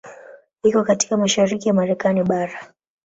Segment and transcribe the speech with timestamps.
[0.63, 2.59] Iko katika mashariki ya Marekani bara.